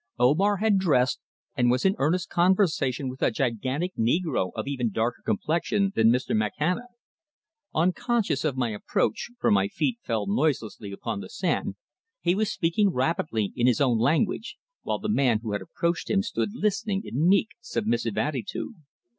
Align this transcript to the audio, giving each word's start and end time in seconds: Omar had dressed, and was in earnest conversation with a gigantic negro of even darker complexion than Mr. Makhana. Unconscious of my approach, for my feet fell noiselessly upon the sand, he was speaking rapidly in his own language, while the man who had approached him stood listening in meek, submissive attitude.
Omar 0.17 0.57
had 0.57 0.79
dressed, 0.79 1.19
and 1.55 1.69
was 1.69 1.85
in 1.85 1.93
earnest 1.99 2.27
conversation 2.27 3.07
with 3.07 3.21
a 3.21 3.29
gigantic 3.29 3.95
negro 3.95 4.49
of 4.55 4.65
even 4.65 4.89
darker 4.89 5.21
complexion 5.23 5.91
than 5.93 6.09
Mr. 6.09 6.35
Makhana. 6.35 6.87
Unconscious 7.75 8.43
of 8.43 8.57
my 8.57 8.69
approach, 8.71 9.29
for 9.39 9.51
my 9.51 9.67
feet 9.67 9.99
fell 10.01 10.25
noiselessly 10.25 10.91
upon 10.91 11.19
the 11.19 11.29
sand, 11.29 11.75
he 12.19 12.33
was 12.33 12.51
speaking 12.51 12.89
rapidly 12.89 13.53
in 13.55 13.67
his 13.67 13.79
own 13.79 13.99
language, 13.99 14.57
while 14.81 14.97
the 14.97 15.07
man 15.07 15.41
who 15.43 15.51
had 15.51 15.61
approached 15.61 16.09
him 16.09 16.23
stood 16.23 16.49
listening 16.51 17.03
in 17.05 17.29
meek, 17.29 17.49
submissive 17.61 18.17
attitude. 18.17 18.73